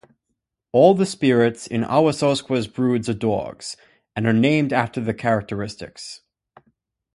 All 0.71 0.95
the 0.95 1.05
spirits 1.05 1.67
in 1.67 1.83
Awasosqua's 1.83 2.65
broods 2.67 3.07
are 3.07 3.13
dogs, 3.13 3.77
and 4.15 4.25
are 4.25 4.33
named 4.33 4.73
after 4.73 4.99
their 4.99 5.13
characteristics. 5.13 6.21